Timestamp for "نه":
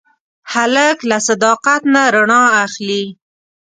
1.93-2.01